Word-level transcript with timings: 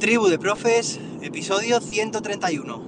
Tribu 0.00 0.28
de 0.28 0.38
Profes, 0.38 0.98
episodio 1.20 1.78
131. 1.78 2.82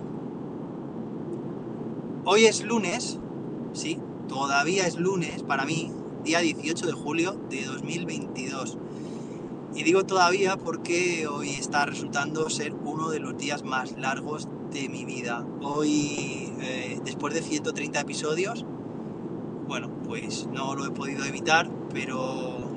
Hoy 2.24 2.46
es 2.46 2.64
lunes, 2.64 3.18
sí, 3.74 3.98
todavía 4.28 4.86
es 4.86 4.96
lunes 4.96 5.42
para 5.42 5.66
mí, 5.66 5.92
día 6.24 6.38
18 6.38 6.86
de 6.86 6.92
julio 6.92 7.32
de 7.50 7.66
2022. 7.66 8.78
Y 9.74 9.82
digo 9.82 10.04
todavía 10.04 10.56
porque 10.56 11.26
hoy 11.26 11.50
está 11.50 11.84
resultando 11.84 12.48
ser 12.48 12.72
uno 12.72 13.10
de 13.10 13.20
los 13.20 13.36
días 13.36 13.62
más 13.62 13.92
largos 13.98 14.48
de 14.72 14.88
mi 14.88 15.04
vida. 15.04 15.46
Hoy, 15.60 16.50
eh, 16.62 16.98
después 17.04 17.34
de 17.34 17.42
130 17.42 18.00
episodios, 18.00 18.64
bueno, 19.68 19.90
pues 20.06 20.48
no 20.50 20.74
lo 20.74 20.86
he 20.86 20.90
podido 20.90 21.26
evitar, 21.26 21.70
pero 21.92 22.70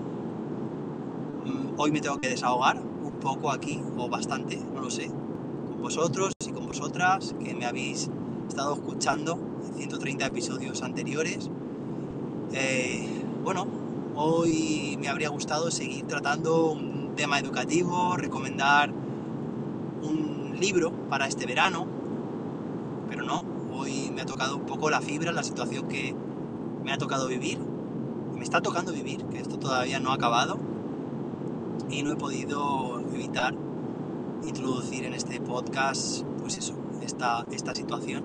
mm, 1.46 1.80
hoy 1.80 1.92
me 1.94 2.02
tengo 2.02 2.20
que 2.20 2.28
desahogar 2.28 2.95
poco 3.26 3.52
aquí, 3.52 3.82
o 3.97 4.07
bastante, 4.07 4.56
no 4.71 4.82
lo 4.82 4.92
sé, 4.92 5.07
con 5.07 5.82
vosotros 5.82 6.32
y 6.47 6.52
con 6.52 6.68
vosotras 6.68 7.34
que 7.43 7.56
me 7.56 7.65
habéis 7.65 8.07
estado 8.48 8.75
escuchando 8.75 9.39
en 9.65 9.74
130 9.74 10.28
episodios 10.28 10.84
anteriores. 10.84 11.50
Eh, 12.54 13.10
bueno, 13.43 13.65
hoy 14.15 14.96
me 15.01 15.07
habría 15.07 15.29
gustado 15.29 15.71
seguir 15.71 16.06
tratando 16.06 16.71
un 16.74 17.15
tema 17.15 17.39
educativo, 17.39 18.15
recomendar 18.15 18.92
un 20.04 20.57
libro 20.60 20.92
para 21.10 21.26
este 21.26 21.48
verano, 21.48 21.87
pero 23.10 23.23
no, 23.23 23.43
hoy 23.73 24.12
me 24.14 24.21
ha 24.21 24.28
tocado 24.28 24.56
un 24.56 24.68
poco 24.68 24.92
la 24.92 25.01
fibra, 25.01 25.32
la 25.32 25.42
situación 25.42 25.87
que 25.87 26.14
me 26.84 26.93
ha 26.93 27.00
tocado 27.00 27.28
vivir, 27.28 27.57
me 28.36 28.43
está 28.43 28.62
tocando 28.62 28.92
vivir, 28.92 29.26
que 29.26 29.39
esto 29.39 29.57
todavía 29.57 30.00
no 30.00 30.12
ha 30.12 30.14
acabado 30.14 30.75
y 31.89 32.03
no 32.03 32.12
he 32.12 32.16
podido 32.16 33.00
evitar 33.14 33.56
introducir 34.45 35.06
en 35.06 35.14
este 35.14 35.39
podcast, 35.39 36.23
pues 36.40 36.58
eso, 36.58 36.76
esta, 37.02 37.46
esta 37.52 37.73
situación, 37.73 38.23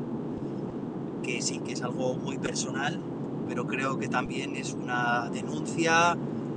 que 1.23 1.43
sí, 1.43 1.61
que 1.61 1.73
es 1.73 1.83
algo 1.83 2.15
muy 2.15 2.39
personal, 2.39 3.01
pero 3.49 3.67
creo 3.67 3.99
que 3.99 4.09
también 4.09 4.57
es 4.57 4.75
una 4.75 5.29
denuncia 5.31 6.17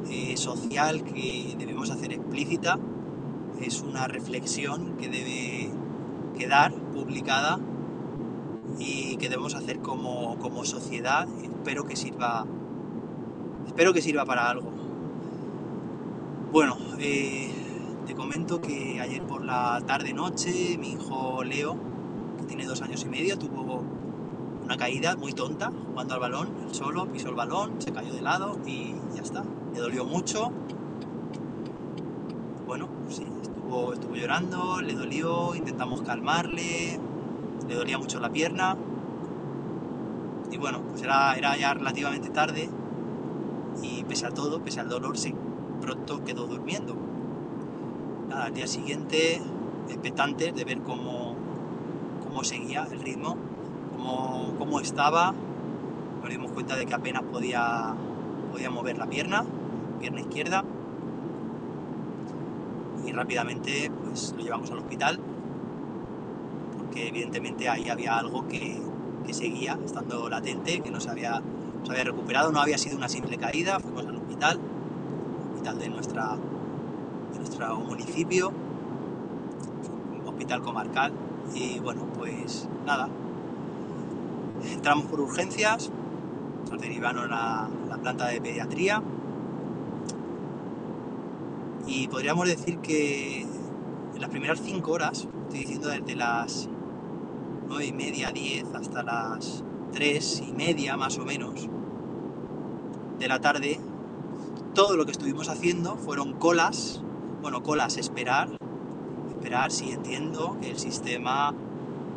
eh, 0.09 0.37
social 0.37 1.03
que 1.03 1.55
debemos 1.57 1.89
hacer 1.91 2.13
explícita, 2.13 2.77
es 3.61 3.81
una 3.81 4.07
reflexión 4.07 4.97
que 4.97 5.07
debe 5.07 5.71
quedar 6.37 6.73
publicada 6.73 7.59
y 8.79 9.17
que 9.17 9.29
debemos 9.29 9.55
hacer 9.55 9.79
como, 9.79 10.37
como 10.39 10.65
sociedad. 10.65 11.27
Espero 11.41 11.85
que 11.85 11.95
sirva. 11.95 12.45
Espero 13.67 13.93
que 13.93 14.01
sirva 14.01 14.25
para 14.25 14.49
algo. 14.49 14.82
Bueno, 16.53 16.77
eh, 16.99 17.51
te 18.05 18.13
comento 18.13 18.61
que 18.61 19.01
ayer 19.01 19.23
por 19.23 19.43
la 19.43 19.81
tarde 19.87 20.13
noche 20.13 20.77
mi 20.77 20.91
hijo 20.91 21.43
Leo, 21.43 21.75
que 22.37 22.43
tiene 22.45 22.67
dos 22.67 22.83
años 22.83 23.03
y 23.03 23.09
medio, 23.09 23.39
tuvo 23.39 23.83
una 24.63 24.77
caída 24.77 25.15
muy 25.15 25.33
tonta 25.33 25.71
jugando 25.71 26.13
al 26.13 26.19
balón, 26.19 26.49
él 26.61 26.71
solo, 26.75 27.07
pisó 27.07 27.29
el 27.29 27.35
balón, 27.35 27.81
se 27.81 27.91
cayó 27.91 28.13
de 28.13 28.21
lado 28.21 28.59
y 28.67 28.93
ya 29.15 29.23
está. 29.23 29.43
Le 29.73 29.79
dolió 29.79 30.05
mucho. 30.05 30.51
Bueno, 32.67 32.87
sí, 33.09 33.25
estuvo, 33.41 33.95
llorando, 34.13 34.79
le 34.79 34.93
dolió, 34.93 35.55
intentamos 35.55 36.03
calmarle, 36.03 36.99
le 37.67 37.73
dolía 37.73 37.97
mucho 37.97 38.19
la 38.19 38.29
pierna. 38.29 38.77
Y 40.51 40.57
bueno, 40.57 40.83
pues 40.87 41.01
era, 41.01 41.33
era 41.33 41.57
ya 41.57 41.73
relativamente 41.73 42.29
tarde 42.29 42.69
y 43.81 44.03
pese 44.03 44.27
a 44.27 44.29
todo, 44.29 44.61
pese 44.61 44.81
al 44.81 44.87
dolor, 44.89 45.17
se 45.17 45.33
pronto 45.81 46.23
quedó 46.23 46.47
durmiendo. 46.47 46.95
Al 48.33 48.53
día 48.53 48.67
siguiente, 48.67 49.41
expectantes 49.89 50.55
de 50.55 50.63
ver 50.63 50.79
cómo, 50.79 51.35
cómo 52.23 52.43
seguía 52.43 52.87
el 52.91 52.99
ritmo, 52.99 53.37
cómo, 53.95 54.55
cómo 54.57 54.79
estaba, 54.79 55.33
nos 56.21 56.29
dimos 56.29 56.51
cuenta 56.51 56.75
de 56.75 56.85
que 56.85 56.93
apenas 56.93 57.23
podía, 57.23 57.93
podía 58.51 58.69
mover 58.69 58.97
la 58.97 59.07
pierna, 59.07 59.45
pierna 59.99 60.21
izquierda, 60.21 60.63
y 63.05 63.11
rápidamente 63.11 63.91
pues 64.03 64.33
lo 64.37 64.43
llevamos 64.43 64.71
al 64.71 64.79
hospital 64.79 65.19
que 66.93 67.07
evidentemente 67.07 67.67
ahí 67.67 67.89
había 67.89 68.17
algo 68.17 68.47
que, 68.47 68.79
que, 69.25 69.33
seguía 69.33 69.77
estando 69.83 70.29
latente, 70.29 70.81
que 70.81 70.91
no 70.91 70.99
se 70.99 71.09
había, 71.09 71.41
no 71.41 71.85
se 71.85 71.91
había 71.91 72.03
recuperado, 72.03 72.51
no 72.51 72.61
había 72.61 72.77
sido 72.77 72.97
una 72.97 73.09
simple 73.09 73.37
caída, 73.37 73.79
fuimos 73.79 74.05
al 74.05 74.15
hospital, 74.15 74.59
de 75.71 75.89
nuestro 75.89 76.37
municipio, 77.87 78.51
un 80.19 80.27
hospital 80.27 80.61
comarcal, 80.61 81.13
y 81.55 81.79
bueno, 81.79 82.01
pues 82.17 82.67
nada, 82.85 83.07
entramos 84.69 85.05
por 85.05 85.21
urgencias, 85.21 85.89
nos 86.69 86.81
derivaron 86.81 87.31
a 87.31 87.69
la 87.87 87.97
planta 87.97 88.27
de 88.27 88.41
pediatría, 88.41 89.01
y 91.87 92.09
podríamos 92.09 92.45
decir 92.47 92.79
que 92.79 93.43
en 93.43 94.21
las 94.21 94.29
primeras 94.29 94.59
cinco 94.61 94.91
horas, 94.91 95.29
estoy 95.43 95.59
diciendo 95.59 95.87
desde 95.87 96.15
las 96.15 96.67
9 97.69 97.85
y 97.85 97.93
media, 97.93 98.31
10 98.31 98.75
hasta 98.75 99.01
las 99.01 99.63
3 99.93 100.43
y 100.45 100.51
media 100.51 100.97
más 100.97 101.17
o 101.17 101.25
menos 101.25 101.69
de 103.17 103.27
la 103.29 103.39
tarde, 103.39 103.79
todo 104.73 104.97
lo 104.97 105.05
que 105.05 105.11
estuvimos 105.11 105.49
haciendo 105.49 105.97
fueron 105.97 106.33
colas, 106.33 107.01
bueno, 107.41 107.63
colas, 107.63 107.97
esperar, 107.97 108.49
esperar, 109.29 109.71
sí 109.71 109.91
entiendo 109.91 110.57
que 110.61 110.71
el 110.71 110.79
sistema 110.79 111.53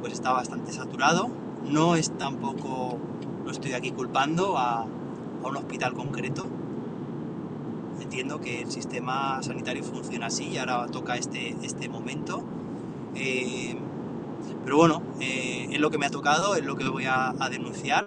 pues 0.01 0.13
está 0.13 0.33
bastante 0.33 0.73
saturado, 0.73 1.29
no 1.65 1.97
es 1.97 2.11
tampoco, 2.17 2.99
no 3.45 3.51
estoy 3.51 3.73
aquí 3.73 3.91
culpando 3.91 4.57
a, 4.59 4.87
un 5.43 5.57
hospital 5.57 5.93
concreto, 5.93 6.45
entiendo 8.01 8.41
que 8.41 8.63
el 8.63 8.71
sistema 8.73 9.41
sanitario 9.45 9.85
funciona 9.85 10.27
así 10.27 10.49
y 10.49 10.59
ahora 10.59 10.89
toca 10.89 11.17
este, 11.17 11.57
este 11.63 11.89
momento. 11.89 12.43
Eh, 13.15 13.77
pero 14.65 14.77
bueno, 14.77 15.03
eh, 15.21 15.69
es 15.71 15.79
lo 15.79 15.91
que 15.91 15.99
me 15.99 16.07
ha 16.07 16.11
tocado, 16.11 16.57
es 16.57 16.65
lo 16.65 16.75
que 16.75 16.89
voy 16.89 17.05
a, 17.07 17.33
denunciar. 17.49 18.07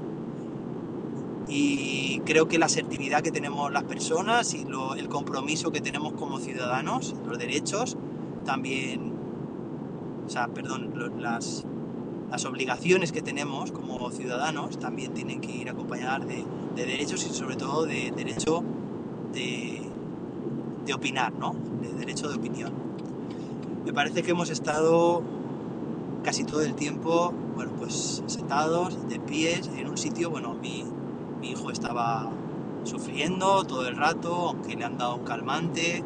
Y 1.50 2.22
creo 2.26 2.48
que 2.48 2.60
la 2.60 2.68
asertividad 2.68 3.24
que 3.24 3.32
tenemos 3.32 3.72
las 3.72 3.84
personas 3.84 4.54
y 4.54 4.66
lo, 4.66 4.94
el 4.94 5.10
compromiso 5.10 5.72
que 5.72 5.82
tenemos 5.82 6.14
como 6.14 6.40
ciudadanos, 6.40 7.16
los 7.26 7.40
derechos, 7.40 7.98
también, 8.46 9.14
o 10.28 10.30
sea, 10.30 10.48
perdón, 10.48 10.94
las, 11.20 11.66
las 12.30 12.46
obligaciones 12.46 13.12
que 13.12 13.24
tenemos 13.24 13.72
como 13.72 14.12
ciudadanos 14.12 14.78
también 14.78 15.14
tienen 15.16 15.42
que 15.42 15.52
ir 15.52 15.70
acompañadas 15.70 16.28
de, 16.28 16.46
de 16.76 16.86
derechos 16.86 17.26
y 17.26 17.34
sobre 17.34 17.56
todo 17.56 17.86
de 17.86 18.14
derecho 18.16 18.64
de, 19.34 19.82
de 20.86 20.94
opinar, 20.94 21.34
¿no? 21.34 21.56
De 21.82 21.92
derecho 21.94 22.30
de 22.30 22.36
opinión. 22.36 22.74
Me 23.86 23.92
parece 23.92 24.22
que 24.22 24.32
hemos 24.32 24.52
estado 24.52 25.24
casi 26.24 26.44
todo 26.44 26.62
el 26.62 26.76
tiempo, 26.76 27.34
bueno, 27.56 27.72
pues 27.78 28.22
sentados, 28.28 29.10
de 29.10 29.20
pies, 29.20 29.70
en 29.76 29.88
un 29.88 29.98
sitio, 29.98 30.30
bueno, 30.30 30.54
mi, 30.54 30.86
mi 31.40 31.52
hijo 31.52 31.72
estaba 31.72 32.30
sufriendo 32.84 33.64
todo 33.64 33.88
el 33.88 33.96
rato, 33.96 34.50
aunque 34.50 34.76
le 34.76 34.86
han 34.86 34.98
dado 34.98 35.16
un 35.16 35.24
calmante, 35.24 36.04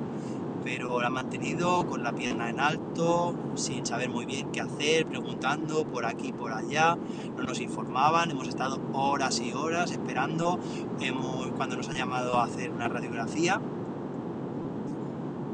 pero 0.63 0.99
lo 0.99 1.05
ha 1.05 1.09
mantenido 1.09 1.85
con 1.87 2.03
la 2.03 2.13
pierna 2.13 2.49
en 2.49 2.59
alto, 2.59 3.35
sin 3.55 3.85
saber 3.85 4.09
muy 4.09 4.25
bien 4.25 4.51
qué 4.51 4.61
hacer, 4.61 5.05
preguntando 5.05 5.85
por 5.85 6.05
aquí, 6.05 6.31
por 6.31 6.53
allá, 6.53 6.97
no 7.35 7.43
nos 7.43 7.59
informaban, 7.59 8.31
hemos 8.31 8.47
estado 8.47 8.79
horas 8.93 9.39
y 9.41 9.51
horas 9.51 9.91
esperando, 9.91 10.59
hemos, 11.01 11.47
cuando 11.57 11.75
nos 11.75 11.89
han 11.89 11.95
llamado 11.95 12.39
a 12.39 12.45
hacer 12.45 12.71
una 12.71 12.87
radiografía, 12.87 13.59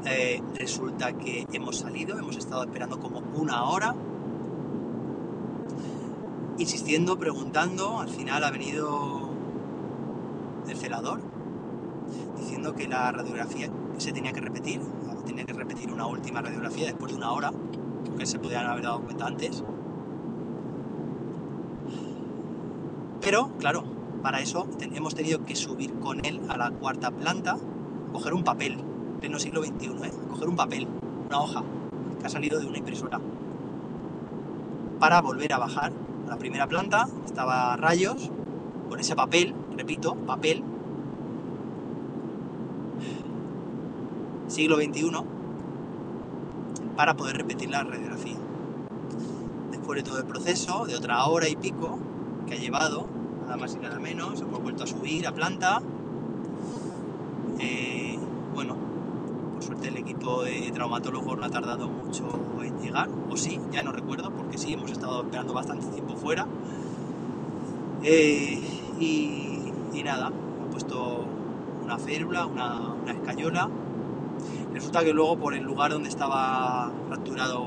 eh, 0.06 0.42
resulta 0.54 1.12
que 1.12 1.46
hemos 1.52 1.76
salido, 1.76 2.18
hemos 2.18 2.36
estado 2.36 2.62
esperando 2.62 2.98
como 3.00 3.20
una 3.34 3.64
hora, 3.64 3.94
insistiendo, 6.56 7.18
preguntando, 7.18 8.00
al 8.00 8.08
final 8.08 8.44
ha 8.44 8.50
venido 8.50 9.19
el 10.70 10.76
celador 10.76 11.20
diciendo 12.38 12.74
que 12.74 12.88
la 12.88 13.12
radiografía 13.12 13.70
se 13.98 14.12
tenía 14.12 14.32
que 14.32 14.40
repetir, 14.40 14.80
tenía 15.24 15.44
que 15.44 15.52
repetir 15.52 15.92
una 15.92 16.06
última 16.06 16.40
radiografía 16.40 16.86
después 16.86 17.12
de 17.12 17.18
una 17.18 17.32
hora, 17.32 17.52
que 18.18 18.26
se 18.26 18.38
podían 18.38 18.66
haber 18.66 18.84
dado 18.84 19.00
cuenta 19.02 19.26
antes. 19.26 19.62
Pero, 23.20 23.50
claro, 23.58 23.84
para 24.22 24.40
eso 24.40 24.66
hemos 24.80 25.14
tenido 25.14 25.44
que 25.44 25.54
subir 25.54 25.94
con 26.00 26.24
él 26.24 26.40
a 26.48 26.56
la 26.56 26.70
cuarta 26.70 27.10
planta, 27.10 27.56
coger 28.12 28.34
un 28.34 28.44
papel, 28.44 28.78
pleno 29.20 29.38
siglo 29.38 29.62
XXI, 29.62 29.86
¿eh? 30.04 30.12
coger 30.30 30.48
un 30.48 30.56
papel, 30.56 30.88
una 31.26 31.40
hoja 31.40 31.62
que 32.18 32.26
ha 32.26 32.30
salido 32.30 32.58
de 32.58 32.66
una 32.66 32.78
impresora, 32.78 33.20
para 34.98 35.20
volver 35.20 35.52
a 35.52 35.58
bajar 35.58 35.92
a 36.26 36.30
la 36.30 36.36
primera 36.38 36.66
planta, 36.66 37.08
estaba 37.24 37.76
rayos, 37.76 38.30
con 38.88 38.98
ese 38.98 39.14
papel, 39.14 39.54
repito, 39.80 40.14
papel, 40.14 40.62
siglo 44.46 44.76
XXI, 44.76 45.10
para 46.96 47.16
poder 47.16 47.38
repetir 47.38 47.70
la 47.70 47.82
radiografía. 47.82 48.36
Después 49.70 50.02
de 50.02 50.10
todo 50.10 50.18
el 50.18 50.26
proceso, 50.26 50.84
de 50.84 50.96
otra 50.96 51.24
hora 51.24 51.48
y 51.48 51.56
pico 51.56 51.98
que 52.46 52.54
ha 52.54 52.58
llevado, 52.58 53.06
nada 53.44 53.56
más 53.56 53.74
y 53.74 53.78
nada 53.78 53.98
menos, 53.98 54.42
hemos 54.42 54.62
vuelto 54.62 54.84
a 54.84 54.86
subir 54.86 55.26
a 55.26 55.32
planta. 55.32 55.80
Eh, 57.58 58.18
bueno, 58.54 58.76
por 59.54 59.62
suerte 59.62 59.88
el 59.88 59.96
equipo 59.96 60.42
de 60.42 60.70
traumatólogos 60.74 61.38
no 61.38 61.46
ha 61.46 61.50
tardado 61.50 61.88
mucho 61.88 62.26
en 62.62 62.82
llegar, 62.82 63.08
o 63.30 63.36
sí, 63.38 63.58
ya 63.72 63.82
no 63.82 63.92
recuerdo, 63.92 64.30
porque 64.30 64.58
sí, 64.58 64.74
hemos 64.74 64.90
estado 64.90 65.22
esperando 65.22 65.54
bastante 65.54 65.86
tiempo 65.86 66.16
fuera. 66.16 66.46
Eh, 68.02 68.58
y, 69.00 69.49
nada, 70.02 70.28
ha 70.28 70.70
puesto 70.70 71.24
una 71.82 71.98
férula, 71.98 72.46
una, 72.46 72.94
una 73.02 73.12
escayola. 73.12 73.68
Resulta 74.72 75.04
que 75.04 75.12
luego 75.12 75.36
por 75.36 75.54
el 75.54 75.64
lugar 75.64 75.92
donde 75.92 76.08
estaba 76.08 76.90
fracturado, 77.08 77.64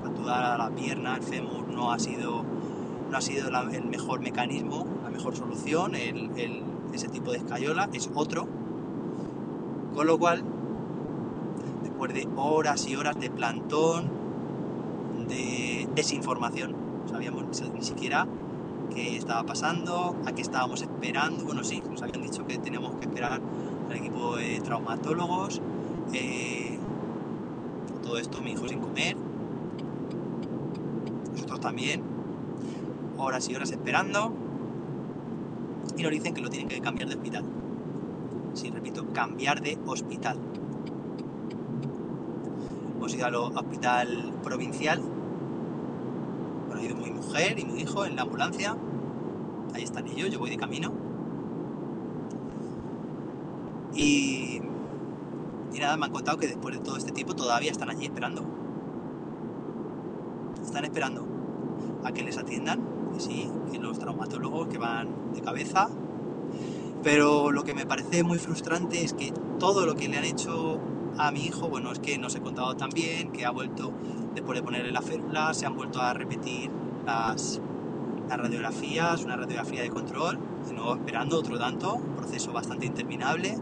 fracturada 0.00 0.56
la 0.56 0.70
pierna, 0.70 1.16
el 1.16 1.22
fémur, 1.22 1.68
no 1.68 1.92
ha 1.92 1.98
sido, 1.98 2.44
no 3.10 3.16
ha 3.16 3.20
sido 3.20 3.48
el 3.48 3.84
mejor 3.86 4.20
mecanismo, 4.20 4.86
la 5.02 5.10
mejor 5.10 5.36
solución, 5.36 5.94
ese 5.94 7.08
tipo 7.08 7.32
de 7.32 7.38
escayola 7.38 7.88
es 7.92 8.08
otro. 8.14 8.46
Con 9.94 10.06
lo 10.06 10.18
cual, 10.18 10.44
después 11.82 12.14
de 12.14 12.28
horas 12.36 12.86
y 12.86 12.96
horas 12.96 13.18
de 13.18 13.28
plantón, 13.28 14.08
de 15.28 15.88
desinformación, 15.94 16.74
sabíamos 17.06 17.44
ni 17.74 17.82
siquiera 17.82 18.26
qué 18.94 19.16
estaba 19.16 19.44
pasando, 19.44 20.16
a 20.26 20.32
qué 20.32 20.42
estábamos 20.42 20.82
esperando. 20.82 21.44
Bueno, 21.44 21.64
sí, 21.64 21.82
nos 21.88 22.02
habían 22.02 22.22
dicho 22.22 22.46
que 22.46 22.58
teníamos 22.58 22.96
que 22.96 23.06
esperar 23.06 23.40
al 23.88 23.96
equipo 23.96 24.36
de 24.36 24.60
traumatólogos. 24.60 25.60
Eh, 26.12 26.78
todo 28.02 28.18
esto 28.18 28.40
mi 28.40 28.52
hijo 28.52 28.68
sin 28.68 28.80
comer. 28.80 29.16
Nosotros 31.32 31.60
también. 31.60 32.02
Horas 33.16 33.48
y 33.48 33.54
horas 33.54 33.70
esperando. 33.70 34.32
Y 35.96 36.02
nos 36.02 36.12
dicen 36.12 36.34
que 36.34 36.40
lo 36.40 36.48
tienen 36.48 36.68
que 36.68 36.80
cambiar 36.80 37.08
de 37.08 37.14
hospital. 37.14 37.44
Sí, 38.54 38.70
repito, 38.70 39.06
cambiar 39.12 39.60
de 39.60 39.78
hospital. 39.86 40.38
Hemos 42.96 43.14
ido 43.14 43.26
al 43.26 43.34
hospital 43.34 44.32
provincial 44.42 45.00
ido 46.90 47.00
mi 47.00 47.10
mujer 47.10 47.58
y 47.58 47.64
mi 47.64 47.80
hijo 47.80 48.04
en 48.04 48.16
la 48.16 48.22
ambulancia. 48.22 48.76
Ahí 49.74 49.82
están 49.82 50.06
ellos, 50.06 50.30
yo 50.30 50.38
voy 50.38 50.50
de 50.50 50.56
camino. 50.56 50.92
Y, 53.94 54.60
nada, 55.78 55.96
me 55.96 56.06
han 56.06 56.12
contado 56.12 56.38
que 56.38 56.46
después 56.46 56.76
de 56.76 56.82
todo 56.82 56.96
este 56.96 57.12
tiempo 57.12 57.34
todavía 57.34 57.70
están 57.70 57.90
allí 57.90 58.04
esperando. 58.04 58.44
Están 60.62 60.84
esperando 60.84 61.26
a 62.04 62.12
que 62.12 62.22
les 62.22 62.38
atiendan, 62.38 62.80
que 63.12 63.20
sí, 63.20 63.50
los 63.80 63.98
traumatólogos 63.98 64.68
que 64.68 64.78
van 64.78 65.32
de 65.32 65.40
cabeza. 65.40 65.88
Pero 67.02 67.50
lo 67.50 67.64
que 67.64 67.74
me 67.74 67.86
parece 67.86 68.22
muy 68.22 68.38
frustrante 68.38 69.02
es 69.02 69.14
que 69.14 69.32
todo 69.58 69.86
lo 69.86 69.94
que 69.94 70.08
le 70.08 70.18
han 70.18 70.24
hecho 70.24 70.78
a 71.18 71.30
mi 71.30 71.46
hijo, 71.46 71.68
bueno, 71.68 71.92
es 71.92 71.98
que 71.98 72.18
no 72.18 72.30
se 72.30 72.38
he 72.38 72.40
contado 72.40 72.76
tan 72.76 72.90
bien, 72.90 73.32
que 73.32 73.44
ha 73.44 73.50
vuelto, 73.50 73.92
después 74.34 74.58
de 74.58 74.62
ponerle 74.62 74.92
la 74.92 75.02
férula, 75.02 75.54
se 75.54 75.66
han 75.66 75.74
vuelto 75.74 76.00
a 76.00 76.12
repetir 76.14 76.70
las, 77.06 77.60
las 78.28 78.38
radiografías, 78.38 79.24
una 79.24 79.36
radiografía 79.36 79.82
de 79.82 79.90
control, 79.90 80.38
de 80.66 80.72
nuevo 80.72 80.94
esperando 80.94 81.38
otro 81.38 81.58
tanto, 81.58 81.94
un 81.94 82.16
proceso 82.16 82.52
bastante 82.52 82.86
interminable. 82.86 83.58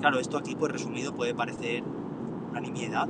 Claro, 0.00 0.18
esto 0.18 0.38
aquí, 0.38 0.54
pues 0.54 0.72
resumido, 0.72 1.14
puede 1.14 1.34
parecer 1.34 1.82
una 2.50 2.60
nimiedad, 2.60 3.08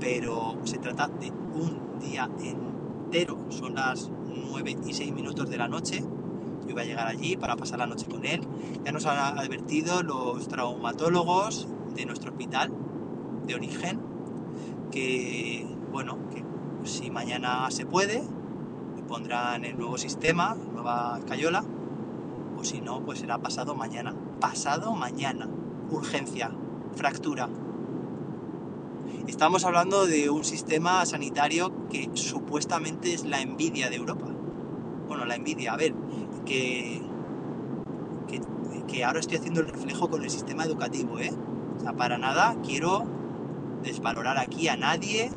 pero 0.00 0.56
se 0.64 0.78
trata 0.78 1.08
de 1.08 1.30
un 1.30 1.98
día 2.00 2.28
entero, 2.38 3.38
son 3.50 3.74
las 3.74 4.10
9 4.50 4.76
y 4.86 4.92
6 4.92 5.12
minutos 5.12 5.50
de 5.50 5.58
la 5.58 5.68
noche, 5.68 6.04
yo 6.68 6.72
iba 6.72 6.82
a 6.82 6.84
llegar 6.84 7.06
allí 7.06 7.36
para 7.36 7.56
pasar 7.56 7.78
la 7.78 7.86
noche 7.86 8.06
con 8.06 8.26
él. 8.26 8.40
Ya 8.84 8.92
nos 8.92 9.06
han 9.06 9.38
advertido 9.38 10.02
los 10.02 10.48
traumatólogos 10.48 11.66
de 11.98 12.06
nuestro 12.06 12.30
hospital 12.30 12.72
de 13.46 13.54
origen 13.54 14.00
que, 14.90 15.66
bueno, 15.90 16.16
que 16.30 16.44
si 16.88 17.10
mañana 17.10 17.70
se 17.70 17.84
puede, 17.84 18.22
pondrán 19.08 19.64
el 19.64 19.76
nuevo 19.76 19.98
sistema, 19.98 20.56
nueva 20.72 21.18
cayola, 21.26 21.64
o 22.56 22.62
si 22.62 22.80
no, 22.80 23.04
pues 23.04 23.18
será 23.18 23.38
pasado 23.38 23.74
mañana. 23.74 24.14
Pasado 24.40 24.94
mañana. 24.94 25.48
Urgencia, 25.90 26.52
fractura. 26.94 27.48
Estamos 29.26 29.64
hablando 29.64 30.06
de 30.06 30.30
un 30.30 30.44
sistema 30.44 31.04
sanitario 31.04 31.88
que 31.88 32.10
supuestamente 32.14 33.12
es 33.12 33.24
la 33.24 33.40
envidia 33.40 33.90
de 33.90 33.96
Europa. 33.96 34.26
Bueno, 35.08 35.24
la 35.24 35.34
envidia, 35.34 35.72
a 35.72 35.76
ver, 35.76 35.94
que, 36.44 37.02
que, 38.28 38.40
que 38.86 39.04
ahora 39.04 39.20
estoy 39.20 39.38
haciendo 39.38 39.60
el 39.60 39.68
reflejo 39.68 40.08
con 40.08 40.22
el 40.22 40.30
sistema 40.30 40.64
educativo, 40.64 41.18
¿eh? 41.18 41.32
O 41.78 41.80
sea, 41.80 41.92
para 41.92 42.18
nada 42.18 42.56
quiero 42.64 43.06
desvalorar 43.82 44.38
aquí 44.38 44.68
a 44.68 44.76
nadie 44.76 45.30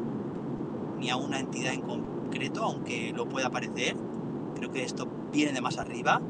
ni 0.99 1.09
a 1.09 1.15
una 1.15 1.39
entidad 1.39 1.73
en 1.73 1.81
concreto, 1.81 2.63
aunque 2.63 3.13
lo 3.15 3.27
pueda 3.27 3.49
parecer. 3.49 3.95
Creo 4.55 4.71
que 4.71 4.83
esto 4.83 5.07
viene 5.31 5.53
de 5.53 5.61
más 5.61 5.77
arriba. 5.77 6.21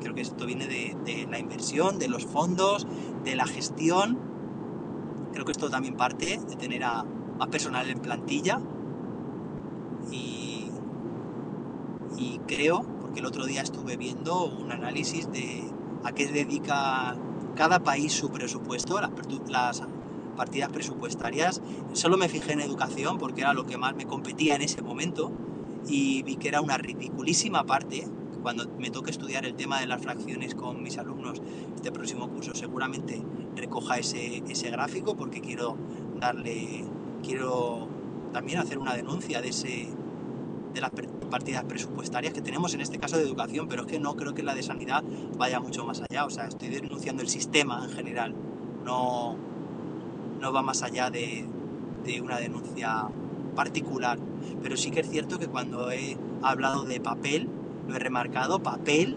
Creo 0.00 0.14
que 0.14 0.22
esto 0.22 0.46
viene 0.46 0.66
de, 0.66 1.26
la 1.30 1.38
inversión, 1.38 1.98
de 1.98 2.08
los 2.08 2.26
fondos, 2.26 2.86
de 3.24 3.36
la 3.36 3.46
gestión. 3.46 4.18
Creo 5.32 5.44
que 5.44 5.52
esto 5.52 5.70
también 5.70 5.96
parte 5.96 6.40
de 6.48 6.56
tener 6.56 6.84
a 6.84 7.04
personal 7.50 7.88
en 7.90 7.98
plantilla. 7.98 8.60
Y, 10.10 10.70
y 12.16 12.40
creo, 12.46 12.82
porque 13.00 13.20
el 13.20 13.26
otro 13.26 13.46
día 13.46 13.62
estuve 13.62 13.96
viendo 13.96 14.46
un 14.46 14.72
análisis 14.72 15.30
de 15.30 15.64
a 16.04 16.12
qué 16.12 16.26
dedica 16.26 17.16
cada 17.54 17.80
país 17.80 18.12
su 18.12 18.30
presupuesto, 18.30 19.00
las, 19.48 19.82
partidas 20.36 20.70
presupuestarias. 20.70 21.62
Solo 21.92 22.16
me 22.16 22.28
fijé 22.28 22.52
en 22.52 22.60
educación 22.60 23.18
porque 23.18 23.42
era 23.42 23.54
lo 23.54 23.66
que 23.66 23.76
más 23.78 23.94
me 23.94 24.06
competía 24.06 24.56
en 24.56 24.62
ese 24.62 24.82
momento 24.82 25.32
y 25.88 26.22
vi 26.22 26.36
que 26.36 26.48
era 26.48 26.60
una 26.60 26.76
ridiculísima 26.76 27.64
parte. 27.64 28.06
Cuando 28.42 28.68
me 28.78 28.90
toque 28.90 29.10
estudiar 29.10 29.46
el 29.46 29.54
tema 29.54 29.80
de 29.80 29.86
las 29.86 30.02
fracciones 30.02 30.54
con 30.54 30.82
mis 30.82 30.98
alumnos 30.98 31.40
este 31.76 31.90
próximo 31.92 32.28
curso 32.28 32.54
seguramente 32.54 33.22
recoja 33.56 33.96
ese, 33.96 34.42
ese 34.48 34.70
gráfico 34.70 35.16
porque 35.16 35.40
quiero 35.40 35.78
darle, 36.20 36.84
quiero 37.22 37.88
también 38.34 38.58
hacer 38.58 38.78
una 38.78 38.94
denuncia 38.94 39.40
de 39.40 39.48
ese, 39.48 39.88
de 40.74 40.80
las 40.80 40.90
partidas 41.30 41.64
presupuestarias 41.64 42.34
que 42.34 42.42
tenemos 42.42 42.74
en 42.74 42.80
este 42.80 42.98
caso 42.98 43.16
de 43.16 43.22
educación, 43.22 43.68
pero 43.68 43.82
es 43.82 43.88
que 43.88 43.98
no 43.98 44.16
creo 44.16 44.34
que 44.34 44.42
la 44.42 44.54
de 44.54 44.62
sanidad 44.62 45.02
vaya 45.38 45.60
mucho 45.60 45.84
más 45.86 46.02
allá. 46.02 46.26
O 46.26 46.30
sea, 46.30 46.46
estoy 46.46 46.68
denunciando 46.68 47.22
el 47.22 47.28
sistema 47.28 47.84
en 47.84 47.90
general, 47.90 48.34
no, 48.84 49.36
no 50.40 50.52
va 50.52 50.62
más 50.62 50.82
allá 50.82 51.10
de, 51.10 51.46
de 52.04 52.20
una 52.20 52.38
denuncia 52.38 53.08
particular. 53.54 54.18
Pero 54.62 54.76
sí 54.76 54.90
que 54.90 55.00
es 55.00 55.08
cierto 55.08 55.38
que 55.38 55.46
cuando 55.46 55.90
he 55.90 56.18
hablado 56.42 56.84
de 56.84 57.00
papel, 57.00 57.48
lo 57.88 57.94
he 57.94 57.98
remarcado, 57.98 58.62
papel, 58.62 59.16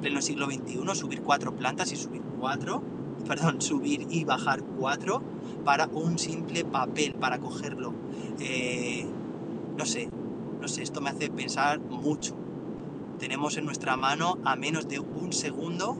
pleno 0.00 0.20
siglo 0.22 0.46
XXI, 0.46 0.94
subir 0.94 1.22
cuatro 1.22 1.54
plantas 1.54 1.92
y 1.92 1.96
subir 1.96 2.22
cuatro, 2.40 2.82
perdón, 3.28 3.60
subir 3.60 4.06
y 4.10 4.24
bajar 4.24 4.62
cuatro 4.62 5.22
para 5.64 5.86
un 5.86 6.18
simple 6.18 6.64
papel, 6.64 7.14
para 7.14 7.38
cogerlo. 7.38 7.92
Eh, 8.40 9.06
no 9.76 9.86
sé, 9.86 10.08
no 10.62 10.68
sé, 10.68 10.84
esto 10.84 11.00
me 11.00 11.10
hace 11.10 11.28
pensar 11.28 11.80
mucho. 11.80 12.36
Tenemos 13.18 13.56
en 13.56 13.64
nuestra 13.64 13.96
mano 13.96 14.38
a 14.44 14.54
menos 14.54 14.86
de 14.86 15.00
un 15.00 15.32
segundo 15.32 15.96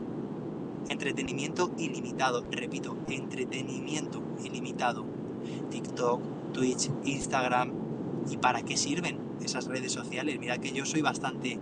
entretenimiento 0.88 1.72
ilimitado. 1.78 2.44
Repito, 2.48 2.96
entretenimiento 3.08 4.22
ilimitado. 4.44 5.04
TikTok, 5.68 6.22
Twitch, 6.52 6.90
Instagram. 7.02 7.72
¿Y 8.30 8.36
para 8.36 8.62
qué 8.62 8.76
sirven 8.76 9.18
esas 9.44 9.66
redes 9.66 9.90
sociales? 9.90 10.38
Mira 10.38 10.58
que 10.58 10.70
yo 10.70 10.86
soy 10.86 11.02
bastante 11.02 11.58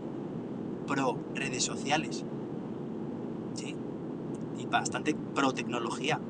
pro 0.86 1.18
redes 1.34 1.64
sociales. 1.64 2.22
¿Sí? 3.54 3.74
Y 4.58 4.66
bastante 4.66 5.14
pro 5.14 5.52
tecnología. 5.52 6.20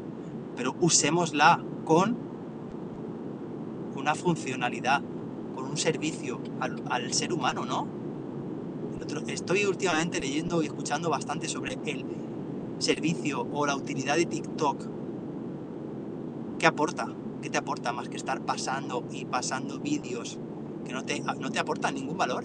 Pero 0.55 0.77
usémosla 0.81 1.61
con 1.85 2.17
una 3.97 4.15
funcionalidad 4.15 5.03
un 5.71 5.77
servicio 5.77 6.41
al, 6.59 7.13
ser 7.15 7.33
humano, 7.33 7.65
¿no? 7.65 7.87
estoy 9.29 9.65
últimamente 9.65 10.21
leyendo 10.21 10.63
y 10.63 10.67
escuchando 10.67 11.09
bastante 11.11 11.49
sobre 11.49 11.79
el 11.85 12.05
servicio 12.79 13.47
o 13.53 13.67
la 13.67 13.77
utilidad 13.77 14.17
de 14.17 14.27
TikTok. 14.27 14.87
¿Qué 16.59 16.67
aporta? 16.67 17.09
¿Qué 17.41 17.51
te 17.51 17.59
aporta 17.59 17.93
más 17.93 18.09
que 18.09 18.17
estar 18.17 18.41
pasando 18.43 19.05
y 19.11 19.25
pasando 19.25 19.79
vídeos 19.79 20.39
que 20.85 20.93
no 20.93 21.05
te, 21.05 21.21
no 21.21 21.51
te 21.51 21.59
aportan 21.59 21.95
ningún 21.95 22.19
valor? 22.19 22.45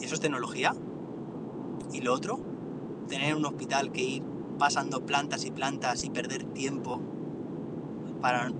¿Y 0.00 0.04
eso 0.04 0.14
es 0.14 0.20
tecnología? 0.20 0.74
¿Y 1.92 2.00
lo 2.00 2.12
otro? 2.12 2.40
Tener 3.08 3.34
un 3.34 3.44
hospital 3.44 3.92
que 3.92 4.02
ir 4.02 4.22
pasando 4.58 5.04
plantas 5.04 5.44
y 5.44 5.50
plantas 5.50 6.04
y 6.04 6.10
perder 6.10 6.44
tiempo 6.44 7.00
para 8.20 8.52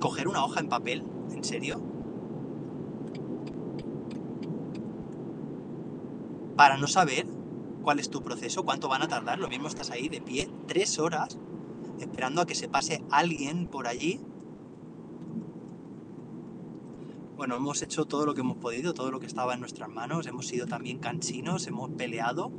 coger 0.00 0.26
una 0.26 0.44
hoja 0.44 0.60
en 0.60 0.68
papel, 0.68 1.04
¿en 1.30 1.44
serio? 1.44 1.80
Para 6.56 6.76
no 6.76 6.88
saber 6.88 7.26
cuál 7.82 8.00
es 8.00 8.10
tu 8.10 8.22
proceso, 8.22 8.64
cuánto 8.64 8.88
van 8.88 9.02
a 9.02 9.08
tardar, 9.08 9.38
lo 9.38 9.48
mismo 9.48 9.68
estás 9.68 9.90
ahí 9.90 10.08
de 10.08 10.20
pie 10.20 10.50
tres 10.66 10.98
horas 10.98 11.38
esperando 12.00 12.40
a 12.40 12.46
que 12.46 12.54
se 12.54 12.68
pase 12.68 13.04
alguien 13.10 13.66
por 13.66 13.86
allí. 13.86 14.20
Bueno, 17.36 17.56
hemos 17.56 17.80
hecho 17.82 18.04
todo 18.04 18.26
lo 18.26 18.34
que 18.34 18.40
hemos 18.40 18.58
podido, 18.58 18.92
todo 18.92 19.10
lo 19.10 19.20
que 19.20 19.26
estaba 19.26 19.54
en 19.54 19.60
nuestras 19.60 19.88
manos, 19.88 20.26
hemos 20.26 20.46
sido 20.46 20.66
también 20.66 20.98
cansinos, 20.98 21.66
hemos 21.66 21.90
peleado 21.90 22.50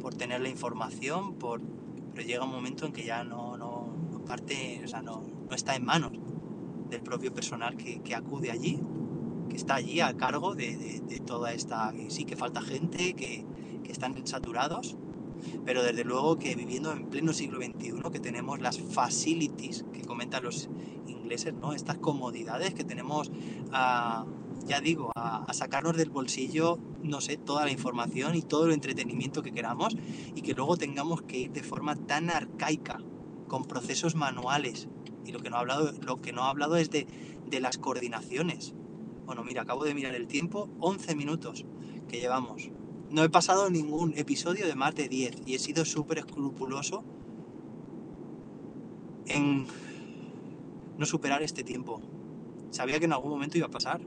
por 0.00 0.14
tener 0.14 0.40
la 0.40 0.48
información, 0.48 1.34
por... 1.34 1.60
pero 2.14 2.26
llega 2.26 2.44
un 2.44 2.50
momento 2.50 2.86
en 2.86 2.92
que 2.92 3.04
ya 3.04 3.24
no, 3.24 3.56
no, 3.56 3.92
no 4.10 4.24
parte, 4.24 4.82
o 4.84 4.88
sea, 4.88 5.02
no, 5.02 5.24
no 5.48 5.54
está 5.54 5.74
en 5.74 5.84
manos 5.84 6.12
del 6.90 7.02
propio 7.02 7.32
personal 7.32 7.76
que, 7.76 8.14
acude 8.14 8.50
allí, 8.50 8.80
que 9.48 9.56
está 9.56 9.76
allí 9.76 10.00
a 10.00 10.16
cargo 10.16 10.54
de 10.54 11.22
toda 11.26 11.52
esta... 11.52 11.92
sí, 12.08 12.24
que 12.24 12.36
falta 12.36 12.60
gente, 12.60 13.14
que, 13.14 13.46
que 13.82 13.92
están 13.92 14.26
saturados, 14.26 14.96
pero 15.64 15.82
desde 15.82 16.04
luego 16.04 16.38
que 16.38 16.54
viviendo 16.54 16.92
en 16.92 17.06
pleno 17.06 17.32
siglo 17.32 17.58
XXI, 17.58 17.94
que 18.12 18.20
tenemos 18.20 18.60
las 18.60 18.78
facilities 18.80 19.84
que 19.92 20.02
comentan 20.02 20.44
los 20.44 20.68
ingleses, 21.06 21.54
¿no? 21.54 21.72
Estas 21.72 21.98
comodidades 21.98 22.74
que 22.74 22.84
tenemos 22.84 23.30
a, 23.72 24.26
ya 24.66 24.80
digo, 24.80 25.12
a, 25.14 25.44
a, 25.44 25.52
sacarnos 25.54 25.96
del 25.96 26.10
bolsillo, 26.10 26.78
no 27.02 27.20
sé, 27.20 27.36
toda 27.36 27.64
la 27.64 27.70
información 27.70 28.34
y 28.34 28.42
todo 28.42 28.66
el 28.66 28.72
entretenimiento 28.72 29.42
que 29.42 29.52
queramos 29.52 29.96
y 30.34 30.42
que 30.42 30.54
luego 30.54 30.76
tengamos 30.76 31.22
que 31.22 31.38
ir 31.38 31.52
de 31.52 31.62
forma 31.62 31.96
tan 31.96 32.30
arcaica, 32.30 32.98
con 33.48 33.64
procesos 33.64 34.14
manuales. 34.14 34.88
Y 35.24 35.32
lo 35.32 35.40
que 35.40 35.50
no 35.50 35.56
ha 35.56 35.60
hablado, 35.60 35.92
lo 36.02 36.20
que 36.20 36.32
no 36.32 36.44
ha 36.44 36.50
hablado 36.50 36.76
es 36.76 36.90
de, 36.90 37.06
de 37.48 37.60
las 37.60 37.78
coordinaciones. 37.78 38.74
Bueno, 39.26 39.44
mira, 39.44 39.62
acabo 39.62 39.84
de 39.84 39.94
mirar 39.94 40.14
el 40.14 40.26
tiempo, 40.26 40.68
11 40.80 41.14
minutos 41.14 41.64
que 42.08 42.20
llevamos. 42.20 42.70
No 43.10 43.24
he 43.24 43.28
pasado 43.28 43.70
ningún 43.70 44.16
episodio 44.16 44.66
de 44.66 44.74
más 44.74 44.94
de 44.94 45.08
10 45.08 45.42
y 45.46 45.54
he 45.54 45.58
sido 45.58 45.84
súper 45.84 46.18
escrupuloso 46.18 47.04
en 49.26 49.66
no 50.98 51.06
superar 51.06 51.42
este 51.42 51.64
tiempo. 51.64 52.00
Sabía 52.70 52.98
que 52.98 53.06
en 53.06 53.12
algún 53.12 53.30
momento 53.30 53.58
iba 53.58 53.66
a 53.66 53.70
pasar 53.70 54.00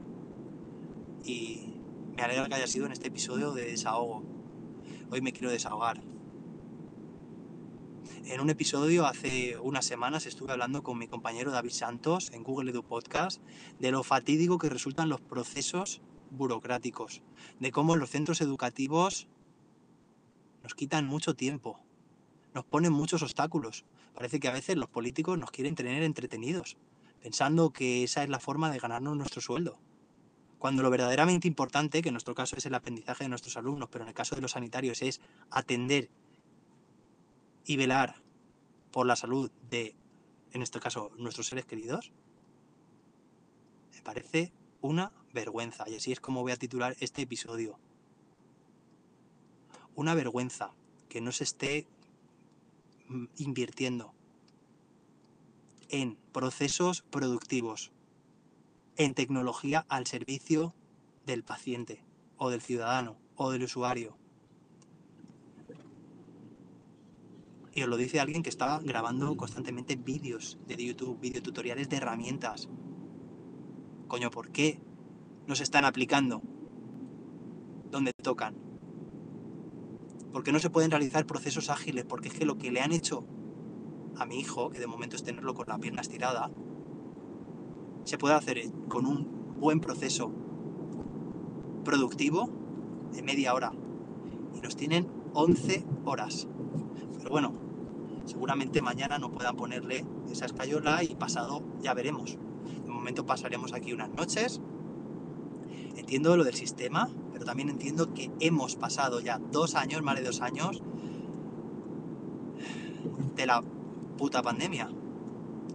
y 1.24 1.74
me 2.16 2.22
alegra 2.22 2.48
que 2.48 2.54
haya 2.54 2.66
sido 2.66 2.86
en 2.86 2.92
este 2.92 3.08
episodio 3.08 3.52
de 3.52 3.64
desahogo. 3.64 4.22
Hoy 5.10 5.20
me 5.20 5.32
quiero 5.32 5.50
desahogar. 5.50 6.02
En 8.26 8.40
un 8.40 8.48
episodio 8.48 9.04
hace 9.04 9.58
unas 9.58 9.84
semanas 9.84 10.24
estuve 10.24 10.52
hablando 10.52 10.82
con 10.82 10.96
mi 10.96 11.06
compañero 11.06 11.50
David 11.50 11.72
Santos 11.72 12.30
en 12.32 12.42
Google 12.42 12.70
Edu 12.70 12.82
Podcast 12.82 13.42
de 13.78 13.90
lo 13.90 14.02
fatídico 14.02 14.56
que 14.56 14.70
resultan 14.70 15.10
los 15.10 15.20
procesos 15.20 16.00
burocráticos, 16.30 17.20
de 17.60 17.70
cómo 17.70 17.96
los 17.96 18.08
centros 18.08 18.40
educativos 18.40 19.28
nos 20.62 20.74
quitan 20.74 21.06
mucho 21.06 21.34
tiempo, 21.34 21.78
nos 22.54 22.64
ponen 22.64 22.94
muchos 22.94 23.20
obstáculos. 23.20 23.84
Parece 24.14 24.40
que 24.40 24.48
a 24.48 24.52
veces 24.52 24.78
los 24.78 24.88
políticos 24.88 25.38
nos 25.38 25.50
quieren 25.50 25.74
tener 25.74 26.02
entretenidos, 26.02 26.78
pensando 27.20 27.74
que 27.74 28.04
esa 28.04 28.22
es 28.22 28.30
la 28.30 28.40
forma 28.40 28.70
de 28.70 28.78
ganarnos 28.78 29.18
nuestro 29.18 29.42
sueldo. 29.42 29.78
Cuando 30.58 30.82
lo 30.82 30.88
verdaderamente 30.88 31.46
importante, 31.46 32.00
que 32.00 32.08
en 32.08 32.14
nuestro 32.14 32.34
caso 32.34 32.56
es 32.56 32.64
el 32.64 32.74
aprendizaje 32.74 33.24
de 33.24 33.28
nuestros 33.28 33.58
alumnos, 33.58 33.90
pero 33.92 34.04
en 34.04 34.08
el 34.08 34.14
caso 34.14 34.34
de 34.34 34.40
los 34.40 34.52
sanitarios 34.52 35.02
es 35.02 35.20
atender 35.50 36.08
y 37.64 37.76
velar 37.76 38.22
por 38.90 39.06
la 39.06 39.16
salud 39.16 39.50
de, 39.70 39.96
en 40.52 40.62
este 40.62 40.80
caso, 40.80 41.10
nuestros 41.16 41.48
seres 41.48 41.66
queridos, 41.66 42.12
me 43.92 44.02
parece 44.02 44.52
una 44.80 45.12
vergüenza. 45.32 45.88
Y 45.88 45.96
así 45.96 46.12
es 46.12 46.20
como 46.20 46.42
voy 46.42 46.52
a 46.52 46.56
titular 46.56 46.96
este 47.00 47.22
episodio. 47.22 47.78
Una 49.94 50.14
vergüenza 50.14 50.74
que 51.08 51.20
no 51.20 51.32
se 51.32 51.44
esté 51.44 51.86
mm, 53.08 53.26
invirtiendo 53.36 54.12
en 55.88 56.16
procesos 56.32 57.02
productivos, 57.02 57.92
en 58.96 59.14
tecnología 59.14 59.86
al 59.88 60.06
servicio 60.06 60.74
del 61.24 61.44
paciente 61.44 62.04
o 62.36 62.50
del 62.50 62.60
ciudadano 62.60 63.16
o 63.36 63.50
del 63.50 63.64
usuario. 63.64 64.16
Y 67.74 67.82
os 67.82 67.88
lo 67.88 67.96
dice 67.96 68.20
alguien 68.20 68.42
que 68.42 68.50
estaba 68.50 68.78
grabando 68.80 69.36
constantemente 69.36 69.96
vídeos 69.96 70.58
de 70.68 70.76
YouTube, 70.76 71.18
videotutoriales 71.20 71.88
de 71.88 71.96
herramientas, 71.96 72.68
Coño, 74.08 74.30
¿por 74.30 74.50
qué 74.50 74.80
no 75.48 75.54
se 75.54 75.64
están 75.64 75.84
aplicando 75.84 76.42
donde 77.90 78.12
tocan? 78.22 78.54
¿Por 80.32 80.44
qué 80.44 80.52
no 80.52 80.58
se 80.58 80.70
pueden 80.70 80.90
realizar 80.90 81.26
procesos 81.26 81.70
ágiles? 81.70 82.04
Porque 82.04 82.28
es 82.28 82.34
que 82.34 82.44
lo 82.44 82.58
que 82.58 82.70
le 82.70 82.80
han 82.80 82.92
hecho 82.92 83.24
a 84.16 84.26
mi 84.26 84.38
hijo, 84.38 84.70
que 84.70 84.78
de 84.78 84.86
momento 84.86 85.16
es 85.16 85.24
tenerlo 85.24 85.54
con 85.54 85.66
la 85.68 85.78
pierna 85.78 86.02
estirada, 86.02 86.50
se 88.04 88.18
puede 88.18 88.34
hacer 88.34 88.70
con 88.88 89.06
un 89.06 89.56
buen 89.58 89.80
proceso 89.80 90.30
productivo 91.84 92.50
de 93.12 93.22
media 93.22 93.54
hora. 93.54 93.72
Y 94.54 94.60
nos 94.60 94.76
tienen 94.76 95.08
11 95.32 95.84
horas. 96.04 96.46
Pero 97.18 97.30
bueno, 97.30 97.63
seguramente 98.34 98.82
mañana 98.82 99.18
no 99.18 99.30
puedan 99.30 99.56
ponerle 99.56 100.04
esa 100.30 100.44
escayola 100.44 101.02
y 101.02 101.14
pasado 101.14 101.62
ya 101.80 101.94
veremos 101.94 102.36
momento 103.04 103.26
pasaremos 103.26 103.74
aquí 103.74 103.92
unas 103.92 104.08
noches. 104.08 104.62
Entiendo 105.94 106.38
lo 106.38 106.44
del 106.44 106.54
sistema, 106.54 107.10
pero 107.34 107.44
también 107.44 107.68
entiendo 107.68 108.14
que 108.14 108.30
hemos 108.40 108.76
pasado 108.76 109.20
ya 109.20 109.38
dos 109.38 109.74
años, 109.74 110.02
más 110.02 110.16
de 110.16 110.22
dos 110.22 110.40
años, 110.40 110.82
de 113.36 113.44
la 113.44 113.62
puta 114.16 114.40
pandemia. 114.40 114.90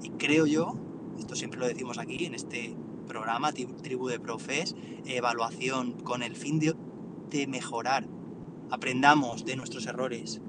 Y 0.02 0.10
creo 0.12 0.48
yo, 0.48 0.74
esto 1.20 1.36
siempre 1.36 1.60
lo 1.60 1.68
decimos 1.68 2.00
aquí 2.00 2.26
en 2.26 2.34
este 2.34 2.76
programa, 3.08 3.52
Tribu 3.52 4.08
de 4.08 4.20
Profes, 4.20 4.76
evaluación 5.06 5.94
con 5.94 6.24
el 6.24 6.36
fin 6.36 6.58
de, 6.58 6.76
de 7.30 7.46
mejorar. 7.46 8.08
Aprendamos 8.72 9.46
de 9.46 9.56
nuestros 9.56 9.86
errores, 9.86 10.42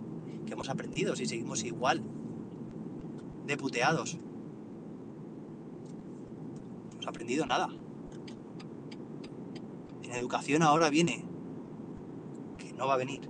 que 0.50 0.54
hemos 0.54 0.68
aprendido 0.68 1.14
si 1.14 1.26
seguimos 1.26 1.62
igual 1.62 2.02
de 3.46 3.56
puteados 3.56 4.18
aprendido 7.10 7.46
nada. 7.46 7.68
En 10.02 10.12
educación 10.12 10.62
ahora 10.62 10.90
viene, 10.90 11.24
que 12.58 12.72
no 12.72 12.86
va 12.86 12.94
a 12.94 12.98
venir. 12.98 13.28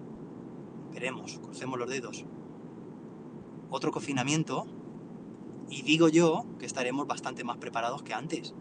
Veremos, 0.92 1.38
crucemos 1.38 1.78
los 1.78 1.90
dedos. 1.90 2.24
Otro 3.70 3.90
confinamiento 3.90 4.66
y 5.68 5.82
digo 5.82 6.08
yo 6.08 6.44
que 6.58 6.66
estaremos 6.66 7.06
bastante 7.06 7.44
más 7.44 7.58
preparados 7.58 8.02
que 8.02 8.14
antes. 8.14 8.54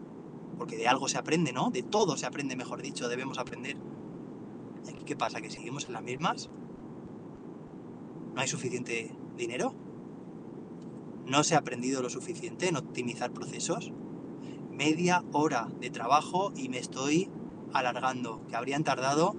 Porque 0.58 0.76
de 0.76 0.88
algo 0.88 1.08
se 1.08 1.16
aprende, 1.16 1.52
¿no? 1.52 1.70
De 1.70 1.82
todo 1.82 2.16
se 2.16 2.26
aprende, 2.26 2.54
mejor 2.54 2.82
dicho, 2.82 3.08
debemos 3.08 3.38
aprender. 3.38 3.76
¿Y 4.86 4.90
aquí 4.90 5.04
qué 5.04 5.16
pasa? 5.16 5.40
¿Que 5.40 5.50
seguimos 5.50 5.86
en 5.86 5.94
las 5.94 6.02
mismas? 6.02 6.50
¿No 8.40 8.44
hay 8.44 8.48
suficiente 8.48 9.14
dinero? 9.36 9.74
¿No 11.26 11.44
se 11.44 11.56
ha 11.56 11.58
aprendido 11.58 12.00
lo 12.00 12.08
suficiente 12.08 12.68
en 12.68 12.76
optimizar 12.76 13.34
procesos? 13.34 13.92
media 14.70 15.22
hora 15.32 15.68
de 15.78 15.90
trabajo 15.90 16.50
y 16.56 16.70
me 16.70 16.78
estoy 16.78 17.28
alargando, 17.74 18.46
que 18.48 18.56
habrían 18.56 18.82
tardado 18.82 19.36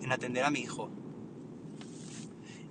en 0.00 0.10
atender 0.10 0.42
a 0.44 0.50
mi 0.50 0.60
hijo. 0.60 0.88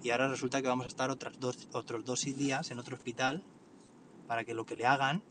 Y 0.01 0.09
ahora 0.09 0.27
resulta 0.27 0.59
que 0.63 0.69
vamos 0.69 0.85
a 0.85 0.87
estar 0.87 1.11
otras 1.11 1.39
dos, 1.39 1.67
otros 1.71 2.03
dos 2.03 2.23
días 2.23 2.71
en 2.71 2.79
otro 2.79 2.95
hospital 2.95 3.43
para 4.25 4.45
que 4.45 4.55
lo 4.55 4.65
que 4.65 4.75
le 4.75 4.87
hagan 4.87 5.21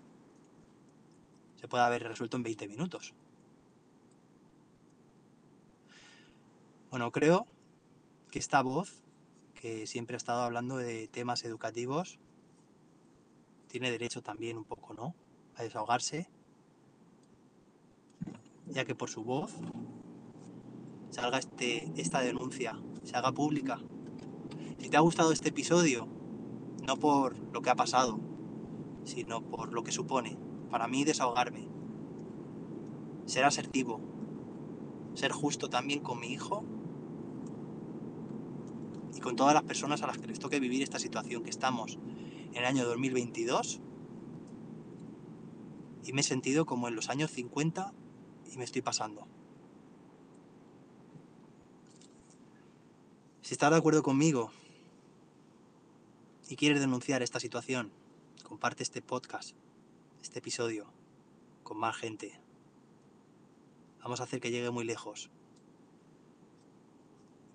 se 1.57 1.67
pueda 1.67 1.85
haber 1.85 2.05
resuelto 2.05 2.37
en 2.37 2.45
20 2.45 2.69
minutos. 2.69 3.13
Bueno, 6.93 7.11
creo 7.11 7.49
que 8.31 8.39
esta 8.39 8.63
voz, 8.63 9.03
que 9.63 9.87
siempre 9.87 10.17
ha 10.17 10.19
estado 10.19 10.43
hablando 10.43 10.77
de 10.77 11.07
temas 11.07 11.45
educativos, 11.45 12.19
tiene 13.69 13.93
derecho 13.93 14.21
también 14.21 14.59
un 14.59 14.65
poco, 14.65 14.93
¿no? 14.93 15.15
A 15.55 15.63
desahogarse 15.63 16.29
ya 18.67 18.85
que 18.85 18.97
por 18.97 19.09
su 19.09 19.23
voz 19.23 19.53
salga 21.11 21.39
este, 21.39 21.93
esta 21.95 22.23
denuncia, 22.23 22.77
se 23.05 23.17
haga 23.17 23.31
pública. 23.31 23.79
Si 24.79 24.89
te 24.89 24.97
ha 24.97 25.01
gustado 25.01 25.31
este 25.31 25.51
episodio, 25.51 26.09
no 26.85 26.97
por 26.97 27.39
lo 27.53 27.63
que 27.63 27.71
ha 27.71 27.77
pasado, 27.77 28.19
sino 29.05 29.43
por 29.43 29.73
lo 29.73 29.85
que 29.85 29.93
supone, 29.93 30.37
para 30.73 30.89
mí 30.89 31.05
desahogarme, 31.05 31.69
ser 33.27 33.45
asertivo, 33.45 34.01
ser 35.15 35.31
justo 35.31 35.69
también 35.69 36.01
con 36.01 36.19
mi 36.19 36.33
hijo 36.33 36.65
y 39.15 39.21
con 39.21 39.37
todas 39.37 39.55
las 39.55 39.63
personas 39.65 40.03
a 40.03 40.07
las 40.07 40.19
que 40.19 40.27
les 40.27 40.39
toque 40.39 40.61
vivir 40.61 40.83
esta 40.83 40.99
situación 40.99 41.43
que 41.43 41.51
estamos 41.51 41.99
en 42.51 42.57
el 42.57 42.65
año 42.65 42.85
2022 42.85 43.81
y 46.05 46.13
me 46.13 46.21
he 46.21 46.25
sentido 46.25 46.67
como 46.67 46.89
en 46.89 46.97
los 46.97 47.09
años 47.09 47.31
50 47.31 47.93
y 48.53 48.59
me 48.59 48.65
estoy 48.65 48.83
pasando. 48.83 49.27
Si 53.43 53.55
estás 53.55 53.71
de 53.71 53.77
acuerdo 53.77 54.03
conmigo 54.03 54.51
y 56.49 56.57
quieres 56.57 56.81
denunciar 56.81 57.23
esta 57.23 57.41
situación, 57.41 57.93
comparte 58.43 58.83
este 58.83 59.03
podcast, 59.03 59.57
este 60.23 60.41
episodio, 60.41 60.87
con 61.63 61.79
más 61.79 61.97
gente. 61.97 62.41
Vamos 64.03 64.21
a 64.21 64.25
hacer 64.25 64.41
que 64.41 64.51
llegue 64.51 64.71
muy 64.71 64.85
lejos. 64.85 65.31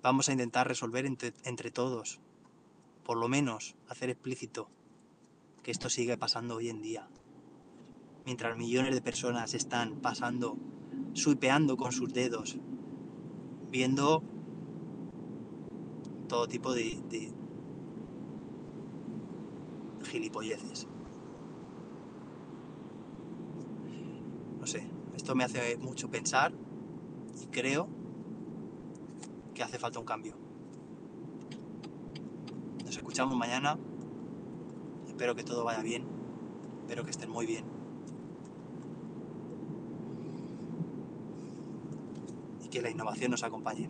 Vamos 0.07 0.29
a 0.29 0.31
intentar 0.31 0.65
resolver 0.65 1.05
entre, 1.05 1.69
todos, 1.71 2.21
por 3.03 3.17
lo 3.17 3.27
menos 3.27 3.75
hacer 3.89 4.09
explícito 4.09 4.69
que 5.63 5.71
esto 5.71 5.89
sigue 5.89 6.17
pasando 6.17 6.55
hoy 6.55 6.69
en 6.69 6.81
día. 6.81 7.09
Mientras 8.23 8.55
millones 8.55 8.95
de 8.95 9.01
personas 9.01 9.53
están 9.53 9.99
pasando, 9.99 10.55
suipeando 11.11 11.75
con 11.75 11.91
sus 11.91 12.13
dedos, 12.13 12.57
viendo 13.69 14.23
todo 16.29 16.47
tipo 16.47 16.73
de, 16.73 17.01
de 17.09 17.33
gilipolleces. 20.05 20.87
No 24.57 24.65
sé, 24.65 24.89
esto 25.17 25.35
me 25.35 25.43
hace 25.43 25.75
mucho 25.75 26.09
pensar 26.09 26.53
y 27.43 27.47
creo 27.47 27.96
que 29.57 29.63
hace 29.63 29.79
falta 29.79 29.97
un 29.99 30.05
cambio. 30.05 30.35
Nos 32.85 32.95
escuchamos 32.95 33.35
mañana. 33.35 33.75
Espero 35.07 35.33
que 35.33 35.43
todo 35.43 35.63
vaya 35.63 35.81
bien. 35.81 36.05
Espero 36.81 37.03
que 37.03 37.09
estén 37.09 37.31
muy 37.31 37.47
bien. 37.47 37.65
Y 42.63 42.69
que 42.69 42.83
la 42.83 42.91
innovación 42.91 43.31
nos 43.31 43.43
acompañe. 43.43 43.89